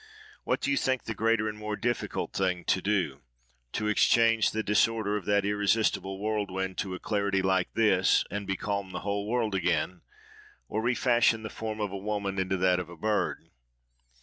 Which 0.45 0.61
do 0.61 0.71
you 0.71 0.77
think 0.77 1.03
the 1.03 1.13
greater 1.13 1.47
and 1.47 1.59
more 1.59 1.75
difficult 1.75 2.33
thing 2.33 2.63
to 2.65 2.81
do: 2.81 3.21
to 3.73 3.87
exchange 3.87 4.49
the 4.49 4.63
disorder 4.63 5.15
of 5.15 5.25
that 5.25 5.45
irresistible 5.45 6.17
whirlwind 6.19 6.79
to 6.79 6.95
a 6.95 6.99
clarity 6.99 7.43
like 7.43 7.71
this, 7.75 8.25
and 8.31 8.47
becalm 8.47 8.93
the 8.93 9.01
whole 9.01 9.27
world 9.27 9.53
again, 9.53 10.01
or 10.67 10.81
to 10.81 10.85
refashion 10.87 11.43
the 11.43 11.51
form 11.51 11.79
of 11.79 11.91
a 11.91 11.97
woman 11.97 12.39
into 12.39 12.57
that 12.57 12.79
of 12.79 12.89
a 12.89 12.97
bird? 12.97 13.49